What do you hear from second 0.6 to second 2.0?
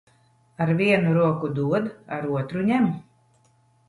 Ar vienu roku dod,